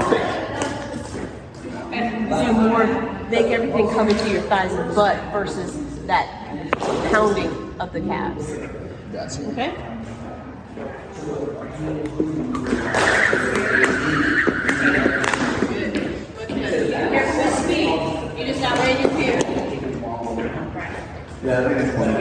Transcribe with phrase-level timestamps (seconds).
[0.00, 0.24] perfect.
[1.92, 2.86] And so more
[3.30, 5.72] make everything come into your thighs and butt versus
[6.06, 6.26] that
[7.12, 8.56] pounding of the calves.
[9.12, 9.48] That's it.
[9.50, 9.72] Okay?
[17.10, 18.38] Careful with speed.
[18.38, 19.38] You just not ready to fear.
[21.44, 22.13] Yeah,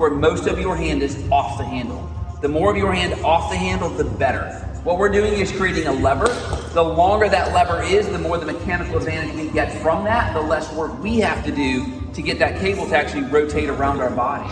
[0.00, 2.08] where most of your hand is off the handle.
[2.40, 4.46] The more of your hand off the handle, the better.
[4.82, 6.28] What we're doing is creating a lever.
[6.72, 10.40] The longer that lever is, the more the mechanical advantage we get from that, the
[10.40, 14.08] less work we have to do to get that cable to actually rotate around our
[14.08, 14.50] body.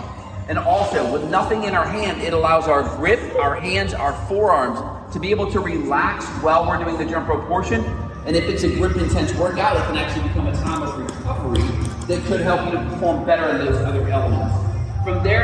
[0.51, 4.81] And also, with nothing in our hand, it allows our grip, our hands, our forearms
[5.15, 7.83] to be able to relax while we're doing the jump rope portion.
[8.27, 11.63] And if it's a grip intense workout, it can actually become a time of recovery
[12.07, 14.69] that could help you to perform better in those other elements.
[15.05, 15.38] From there,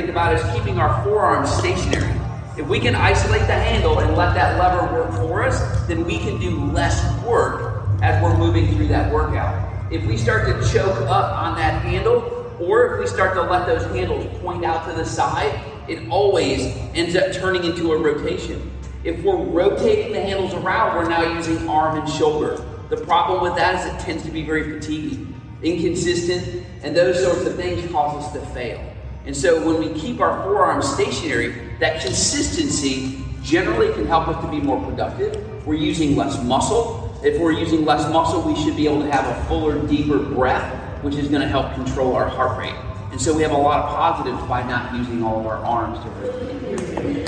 [0.00, 2.18] think about is keeping our forearms stationary.
[2.56, 6.18] If we can isolate the handle and let that lever work for us, then we
[6.18, 9.92] can do less work as we're moving through that workout.
[9.92, 13.66] If we start to choke up on that handle, or if we start to let
[13.66, 18.70] those handles point out to the side, it always ends up turning into a rotation.
[19.04, 22.64] If we're rotating the handles around, we're now using arm and shoulder.
[22.88, 27.44] The problem with that is it tends to be very fatiguing, inconsistent, and those sorts
[27.44, 28.89] of things cause us to fail.
[29.26, 34.50] And so when we keep our forearms stationary, that consistency generally can help us to
[34.50, 35.66] be more productive.
[35.66, 37.18] We're using less muscle.
[37.22, 40.72] If we're using less muscle, we should be able to have a fuller, deeper breath,
[41.02, 42.74] which is going to help control our heart rate.
[43.12, 45.98] And so we have a lot of positives by not using all of our arms
[46.02, 47.26] to rotate.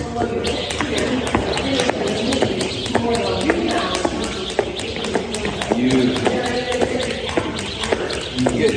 [5.74, 6.32] Beautiful.
[8.52, 8.74] Good.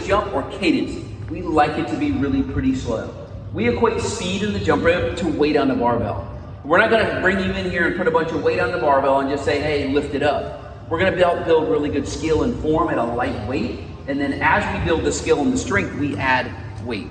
[0.00, 1.05] You jump or cadence.
[1.46, 3.14] Like it to be really pretty slow.
[3.52, 6.28] We equate speed in the jump rope to weight on the barbell.
[6.64, 8.72] We're not going to bring you in here and put a bunch of weight on
[8.72, 10.90] the barbell and just say, hey, lift it up.
[10.90, 13.78] We're going to build, build really good skill and form at a light weight.
[14.08, 16.50] And then as we build the skill and the strength, we add
[16.84, 17.06] weight.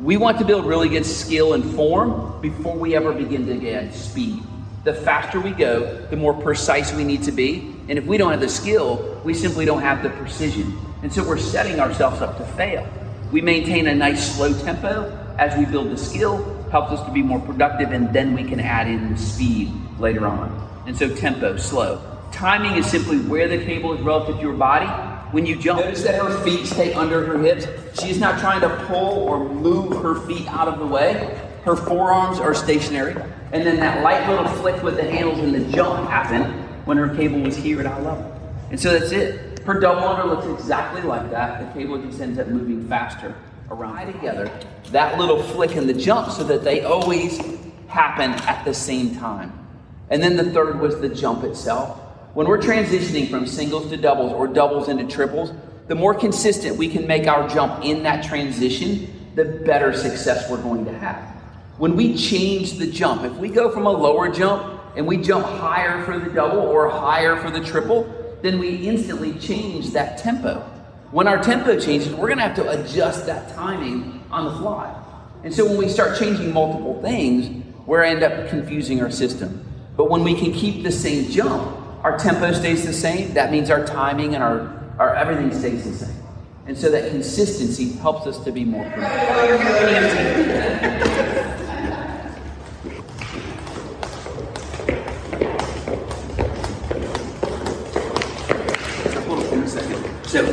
[0.00, 3.94] We want to build really good skill and form before we ever begin to add
[3.94, 4.42] speed.
[4.82, 7.72] The faster we go, the more precise we need to be.
[7.88, 10.76] And if we don't have the skill, we simply don't have the precision.
[11.02, 12.86] And so we're setting ourselves up to fail.
[13.32, 17.22] We maintain a nice slow tempo as we build the skill, helps us to be
[17.22, 20.84] more productive, and then we can add in speed later on.
[20.86, 22.00] And so tempo, slow.
[22.30, 24.86] Timing is simply where the cable is relative to your body
[25.32, 25.80] when you jump.
[25.80, 27.66] Notice that her feet stay under her hips.
[28.00, 31.40] She's not trying to pull or move her feet out of the way.
[31.64, 33.16] Her forearms are stationary.
[33.52, 36.44] And then that light little flick with the handles and the jump happened
[36.86, 38.32] when her cable was here at eye level.
[38.70, 39.45] And so that's it.
[39.66, 41.74] Her double under looks exactly like that.
[41.74, 43.34] The cable just ends up moving faster
[43.68, 44.48] around together.
[44.92, 47.40] That little flick and the jump so that they always
[47.88, 49.52] happen at the same time.
[50.08, 51.98] And then the third was the jump itself.
[52.34, 55.52] When we're transitioning from singles to doubles or doubles into triples,
[55.88, 60.62] the more consistent we can make our jump in that transition, the better success we're
[60.62, 61.20] going to have.
[61.78, 65.44] When we change the jump, if we go from a lower jump and we jump
[65.44, 70.60] higher for the double or higher for the triple, then we instantly change that tempo.
[71.10, 74.94] When our tempo changes, we're going to have to adjust that timing on the fly.
[75.44, 79.64] And so when we start changing multiple things, we're end up confusing our system.
[79.96, 83.32] But when we can keep the same jump, our tempo stays the same.
[83.34, 86.16] That means our timing and our, our everything stays the same.
[86.66, 89.16] And so that consistency helps us to be more productive.
[100.26, 100.44] So,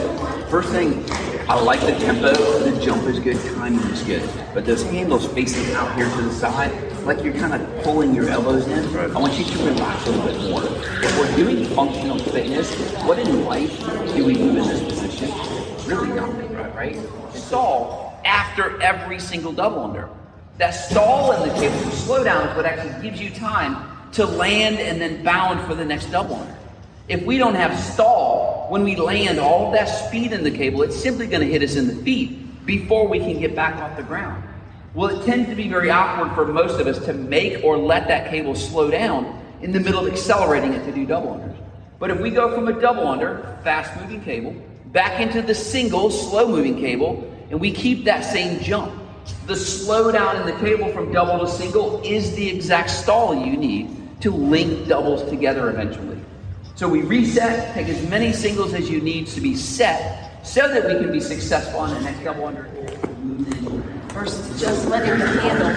[0.49, 1.03] first thing,
[1.49, 2.31] I like the tempo.
[2.31, 4.29] The jump is good, timing is good.
[4.53, 6.71] But those handles facing out here to the side,
[7.05, 8.95] like you're kind of pulling your elbows in.
[8.95, 10.63] I want you to relax a little bit more.
[11.03, 12.71] If we're doing functional fitness,
[13.01, 13.79] what in life
[14.15, 15.31] do we do in this position?
[15.89, 16.99] Really nothing, right?
[17.33, 20.07] Stall after every single double under.
[20.59, 25.01] That stall in the the slowdown is what actually gives you time to land and
[25.01, 26.57] then bound for the next double under.
[27.07, 30.95] If we don't have stall, when we land all that speed in the cable, it's
[30.95, 34.03] simply going to hit us in the feet before we can get back off the
[34.03, 34.43] ground.
[34.93, 38.07] Well, it tends to be very awkward for most of us to make or let
[38.07, 41.57] that cable slow down in the middle of accelerating it to do double unders.
[41.99, 44.55] But if we go from a double under, fast moving cable,
[44.87, 48.93] back into the single, slow moving cable, and we keep that same jump,
[49.45, 54.21] the slowdown in the cable from double to single is the exact stall you need
[54.21, 56.22] to link doubles together eventually.
[56.75, 60.87] So we reset, take as many singles as you need to be set so that
[60.87, 62.63] we can be successful on the next double under.
[64.13, 65.69] versus just letting the handle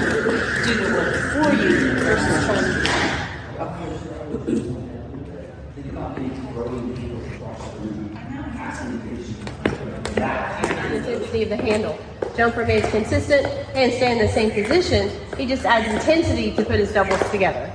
[0.65, 2.87] do the work for you versus trying to
[10.89, 11.99] the intensity of the handle.
[12.37, 15.11] Jump remains consistent and stay in the same position.
[15.37, 17.71] He just adds intensity to put his doubles together.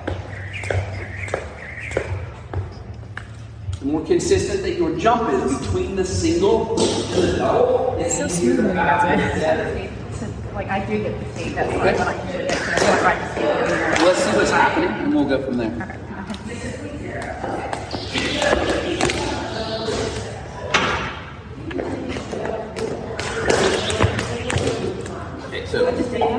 [3.92, 8.58] More consistent that your jump is between the single and the double, it's so smooth
[8.60, 9.92] when you guys.
[10.54, 11.56] Like I do get the state.
[11.56, 14.06] That's why when I can do it, don't write the state.
[14.06, 15.72] Let's see what's happening, and we'll go from there.
[15.72, 15.98] Okay,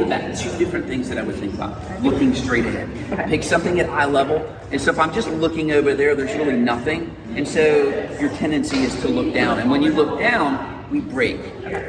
[0.03, 2.03] the bat, two different things that I would think about.
[2.03, 3.29] Looking straight ahead.
[3.29, 4.39] Pick something at eye level.
[4.71, 7.15] And so if I'm just looking over there, there's really nothing.
[7.37, 7.89] And so
[8.21, 9.59] your tendency is to look down.
[9.59, 11.41] And when you look down, we break.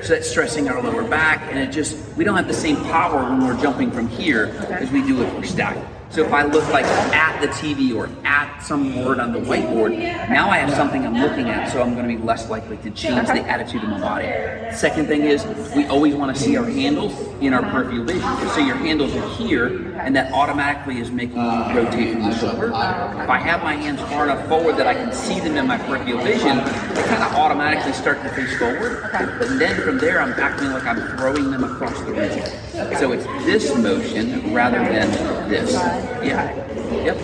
[0.02, 3.30] So that's stressing our lower back, and it just, we don't have the same power
[3.30, 5.80] when we're jumping from here as we do if we're stacked.
[6.14, 9.98] So if I look like at the TV or at some word on the whiteboard,
[10.30, 12.92] now I have something I'm looking at, so I'm going to be less likely to
[12.92, 14.28] change the attitude of my body.
[14.76, 15.44] Second thing is,
[15.76, 18.22] we always want to see our handles in our peripheral vision.
[18.50, 22.68] So your handles are here, and that automatically is making you rotate from the shoulder.
[22.68, 25.80] If I have my hands far enough forward that I can see them in my
[25.80, 26.58] peripheral vision,
[26.94, 29.10] they kind of automatically start to face forward.
[29.14, 32.98] And then from there, I'm acting like I'm throwing them across the room.
[33.00, 35.74] So it's this motion rather than this.
[36.24, 36.56] Yeah.
[37.04, 37.18] Yep.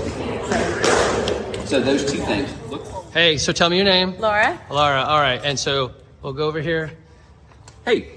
[1.68, 2.50] So those two things.
[2.70, 2.84] Look.
[3.14, 4.16] Hey, so tell me your name.
[4.20, 4.60] Laura?
[4.72, 5.02] Laura.
[5.04, 5.40] All right.
[5.44, 5.92] And so
[6.22, 6.92] we'll go over here.
[7.86, 8.08] Hey,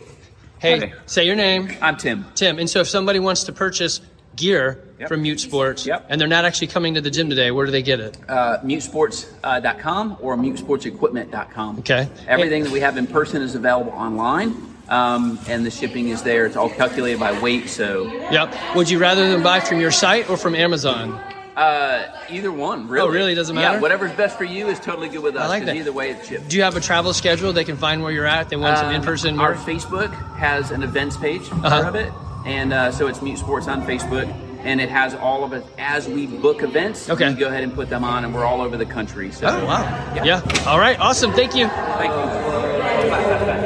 [0.58, 0.92] Hey, Okay.
[1.06, 1.72] say your name.
[1.82, 2.24] I'm Tim.
[2.36, 2.58] Tim.
[2.60, 4.00] And so if somebody wants to purchase
[4.36, 5.08] gear Yep.
[5.08, 6.06] from Mute Sports Yep.
[6.08, 8.16] and they're not actually coming to the gym today, where do they get it?
[8.28, 11.78] Uh, mutesports.com or mutesportsequipment.com.
[11.80, 12.08] Okay.
[12.28, 14.54] Everything that we have in person is available online,
[14.92, 16.46] um, and the shipping is there.
[16.46, 18.54] It's all calculated by weight, so Yep.
[18.76, 21.20] Would you rather them buy from your site or from Amazon?
[21.56, 23.08] uh, either one, really.
[23.08, 23.34] Oh, really?
[23.34, 23.74] Doesn't matter?
[23.76, 25.44] Yeah, whatever's best for you is totally good with us.
[25.44, 25.76] I like that.
[25.76, 26.48] Either way, it's shipped.
[26.48, 28.48] Do you have a travel schedule they can find where you're at?
[28.48, 29.38] They want some Um, in person.
[29.38, 31.88] Our Facebook has an events page Uh-huh.
[31.88, 32.10] of it,
[32.46, 34.32] and uh, so it's Mute Sports on Facebook,
[34.64, 37.10] and it has all of it as we book events.
[37.10, 37.28] Okay.
[37.28, 39.30] we go ahead and put them on, and we're all over the country.
[39.30, 39.82] So, Oh, wow.
[40.16, 40.24] Yeah.
[40.24, 40.64] Yeah.
[40.66, 40.98] All right.
[40.98, 41.32] Awesome.
[41.32, 41.68] Thank you.
[41.68, 43.58] Thank you.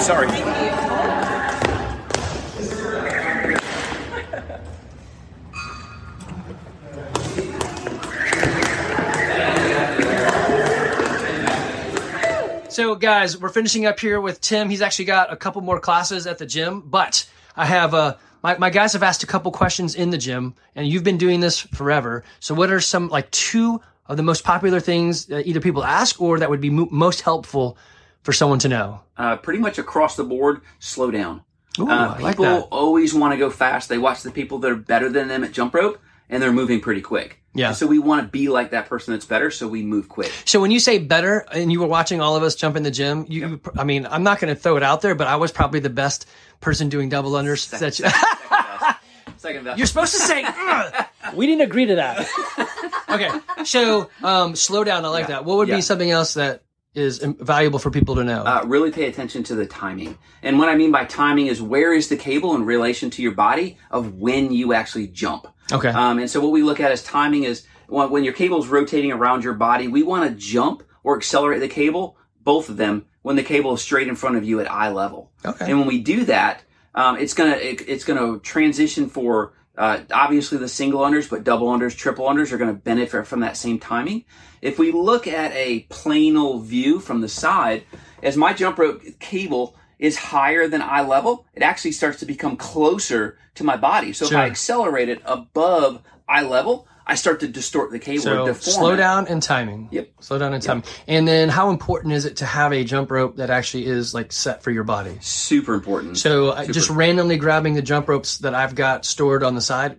[0.00, 0.28] Oh, sorry.
[12.70, 14.70] So, guys, we're finishing up here with Tim.
[14.70, 18.56] He's actually got a couple more classes at the gym, but I have uh, my,
[18.56, 21.60] my guys have asked a couple questions in the gym, and you've been doing this
[21.60, 22.24] forever.
[22.38, 26.22] So, what are some like two of the most popular things that either people ask
[26.22, 27.76] or that would be mo- most helpful
[28.22, 29.00] for someone to know?
[29.16, 31.42] Uh, pretty much across the board, slow down.
[31.78, 32.62] Ooh, uh, like people that.
[32.70, 33.88] always want to go fast.
[33.88, 36.80] They watch the people that are better than them at jump rope, and they're moving
[36.80, 37.36] pretty quick.
[37.54, 37.68] Yeah.
[37.68, 40.30] And so we want to be like that person that's better, so we move quick.
[40.44, 42.90] So, when you say better, and you were watching all of us jump in the
[42.92, 45.36] gym, you, you I mean, I'm not going to throw it out there, but I
[45.36, 46.26] was probably the best
[46.60, 47.68] person doing double unders.
[47.78, 48.06] that you-
[49.38, 49.78] Second best.
[49.78, 50.44] You're supposed to say,
[51.34, 52.28] we didn't agree to that.
[53.08, 53.64] okay.
[53.64, 55.04] So, um, slow down.
[55.04, 55.36] I like Yeah.
[55.36, 55.44] that.
[55.44, 55.76] What would Yeah.
[55.76, 56.62] be something else that
[56.94, 58.42] is valuable for people to know?
[58.42, 60.18] uh, really pay attention to the timing.
[60.42, 63.32] And what I mean by timing is where is the cable in relation to your
[63.32, 65.46] body of when you actually jump.
[65.70, 65.90] okay.
[65.90, 69.12] Um, and so what we look at as timing is when, when your cable's rotating
[69.12, 73.36] around your body, we want to jump or accelerate the cable, both of them, when
[73.36, 75.30] the cable is straight in front of you at eye level.
[75.44, 75.66] Okay.
[75.68, 76.62] And when we do that,
[76.94, 81.68] um, it's gonna it, it's gonna transition for uh, obviously the single unders, but double
[81.68, 84.26] unders, triple unders are gonna benefit from that same timing.
[84.60, 87.84] If we look at a planal view from the side,
[88.22, 92.58] as my jump rope cable is higher than eye level, it actually starts to become
[92.58, 94.12] closer to my body.
[94.12, 94.36] So Sure.
[94.36, 98.92] if I accelerate it above eye level, I start to distort the cable so, slow
[98.92, 98.96] it.
[98.98, 99.88] down and timing.
[99.90, 100.10] Yep.
[100.20, 100.84] Slow down and timing.
[101.08, 104.30] And then, how important is it to have a jump rope that actually is like
[104.30, 105.18] set for your body?
[105.20, 106.18] Super important.
[106.18, 106.72] So, uh, Super.
[106.72, 109.96] just randomly grabbing the jump ropes that I've got stored on the side,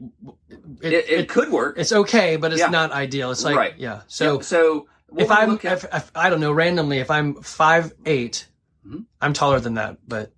[0.82, 1.78] it, it, it, could work.
[1.78, 2.68] it's okay, but it's Yeah.
[2.70, 3.32] not ideal.
[3.32, 3.74] It's like, Right.
[3.78, 4.04] yeah.
[4.08, 4.44] So, Yep.
[4.44, 4.88] so
[5.18, 8.48] if I'm, if, if, I don't know, randomly, if I'm five eight,
[8.88, 9.04] Mhm.
[9.22, 10.32] I'm taller than that, but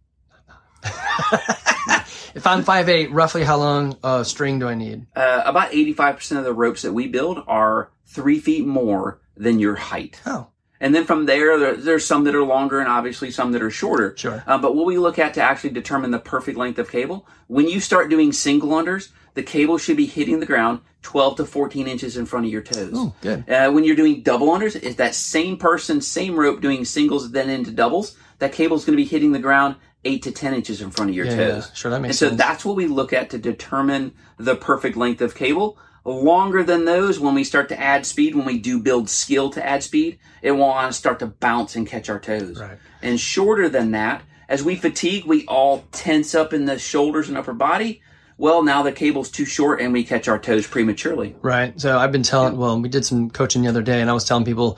[2.36, 5.06] if I'm five eight, roughly how long uh, string do I need?
[5.16, 9.76] uh, about 85% of the ropes that we build are three feet more than your
[9.76, 10.20] height.
[10.26, 10.48] Oh,
[10.80, 13.72] And then from there, there, there's some that are longer and obviously some that are
[13.72, 14.16] shorter.
[14.18, 14.44] Sure.
[14.46, 17.68] Uh, but what we look at to actually determine the perfect length of cable, when
[17.68, 21.88] you start doing single unders, the cable should be hitting the ground 12 to 14
[21.88, 22.92] inches in front of your toes.
[22.94, 23.50] Oh, good.
[23.50, 27.50] Uh, when you're doing double unders, if that same person, same rope doing singles then
[27.50, 30.92] into doubles, that cable's going to be hitting the ground eight to 10 inches in
[30.92, 31.68] front of your Yeah, toes.
[31.70, 31.74] yeah.
[31.74, 32.32] Sure, that makes sense.
[32.34, 35.78] and so that's what we look at to determine the perfect length of cable.
[36.06, 39.66] Longer than those, when we start to add speed, when we do build skill to
[39.66, 42.60] add speed, it will start to bounce and catch our toes.
[42.60, 42.78] Right.
[43.02, 47.38] And shorter than that, as we fatigue, we all tense up in the shoulders and
[47.38, 48.02] upper body.
[48.38, 51.38] Well, now the cable's too short and we catch our toes prematurely.
[51.42, 51.80] Right.
[51.80, 54.26] So I've been telling, well, we did some coaching the other day and I was
[54.26, 54.78] telling people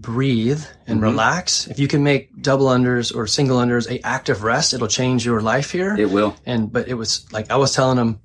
[0.00, 1.04] breathe and Mm-hmm.
[1.10, 1.66] relax.
[1.68, 5.40] If you can make double unders or single unders a active rest, it'll change your
[5.40, 5.94] life here.
[5.96, 6.34] It will.
[6.46, 8.20] And, but it was like, I was telling them,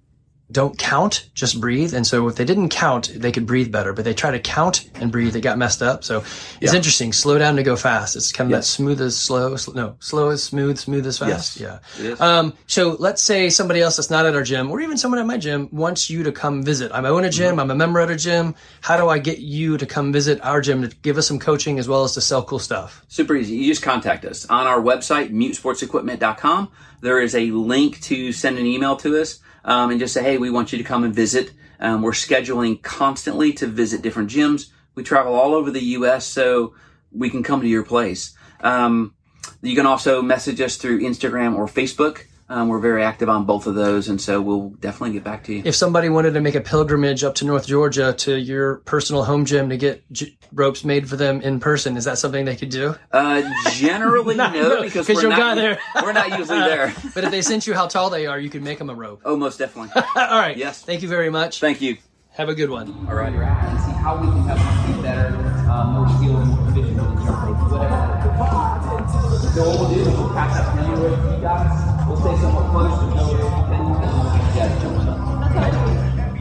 [0.51, 1.93] don't count, just breathe.
[1.95, 4.87] And so if they didn't count, they could breathe better, but they try to count
[4.95, 5.33] and breathe.
[5.33, 6.03] They got messed up.
[6.03, 6.19] So
[6.61, 6.75] it's Yeah.
[6.75, 7.13] interesting.
[7.13, 8.15] Slow down to go fast.
[8.15, 11.59] It's kind of that smooth as slow, sl- no, slow as smooth, smooth as fast.
[11.59, 11.79] Yes.
[11.99, 12.05] Yeah.
[12.05, 12.21] It is.
[12.21, 15.25] Um, so let's say somebody else that's not at our gym, or even someone at
[15.25, 16.91] my gym, wants you to come visit.
[16.93, 17.51] I own a gym.
[17.51, 17.59] Mm-hmm.
[17.61, 18.53] I'm a member at a gym.
[18.81, 21.79] How do I get you to come visit our gym to give us some coaching
[21.79, 23.03] as well as to sell cool stuff?
[23.07, 23.55] Super easy.
[23.55, 26.69] You just contact us on our website, mutesportsequipment.com.
[27.01, 30.37] There is a link to send an email to us um, and just say, hey,
[30.37, 31.51] we want you to come and visit.
[31.79, 34.67] Um, we're scheduling constantly to visit different gyms.
[34.93, 36.73] We travel all over the U.S., so
[37.11, 38.33] we can come to your place.
[38.61, 39.13] Um,
[39.61, 42.25] you can also message us through Instagram or Facebook.
[42.47, 45.53] Um, we're very active on both of those, and so we'll definitely get back to
[45.53, 45.63] you.
[45.65, 49.45] If somebody wanted to make a pilgrimage up to North Georgia to your personal home
[49.45, 52.69] gym to get j- ropes made for them in person, is that something they could
[52.69, 52.95] do?
[53.11, 55.79] Uh, generally, No, no, no, because 'cause we're you're not, not there.
[56.03, 56.93] we're not usually there.
[57.15, 59.21] But if they sent you how tall they are, you could make them a rope.
[59.25, 59.99] Oh, most definitely.
[60.15, 60.55] All right.
[60.55, 60.83] Yes.
[60.83, 61.59] Thank you very much.
[61.59, 61.97] Thank you.
[62.33, 63.07] Have a good one.
[63.09, 65.35] All right, and see how we can help you be better,
[65.71, 69.49] uh, more skilled, more efficient with the jump rope, whatever.
[69.55, 71.94] So what we'll do is we'll pass out menu to you guys.
[72.07, 75.19] We'll stay somewhat close to go ten and we'll you up.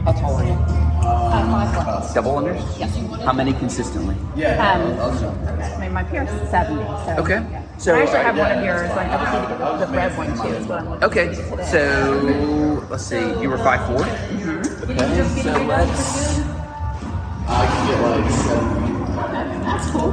[0.05, 0.51] How tall are you?
[0.53, 2.13] Uh, five.
[2.13, 2.79] Double unders?
[2.79, 2.95] Yes.
[3.23, 4.15] How many consistently?
[4.45, 7.15] Um, I mean, my PR's 70, so.
[7.17, 7.65] Okay.
[7.79, 8.89] So I actually have one of yours.
[8.91, 10.55] Like, I just need to get the, the red one too.
[10.55, 13.41] Is what I'm looking Okay, to so let's see.
[13.41, 14.05] You were five four.
[14.05, 16.39] Okay, so let's.
[17.47, 19.61] I can get like seven.
[19.63, 20.11] That's cool.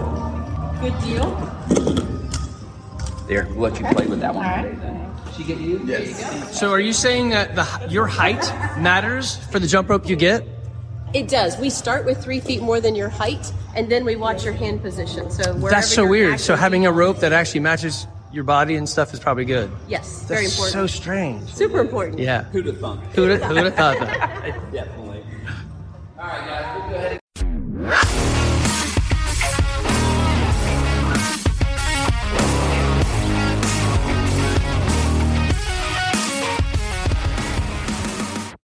[0.81, 1.29] Good deal.
[3.29, 4.45] There, we'll let you play with that one.
[4.45, 5.02] All right.
[5.37, 5.81] She get you?
[5.85, 6.59] Yes.
[6.59, 8.43] So, are you saying that the your height
[8.79, 10.45] matters for the jump rope you get?
[11.15, 11.59] It does.
[11.59, 14.83] We start with three feet more than your height, and then we watch your hand
[14.83, 15.31] position.
[15.31, 16.41] So wherever That's so weird.
[16.41, 19.71] So, having a rope that actually matches your body and stuff is probably good.
[19.89, 20.73] yes, very important.
[20.73, 21.53] so strange.
[21.53, 22.19] Super important.
[22.19, 22.45] Yeah.
[22.45, 23.05] Who'd have thunk?
[23.15, 24.73] Who'd have, who'd have thought that?
[24.73, 25.23] Definitely.
[26.19, 26.72] All right, guys.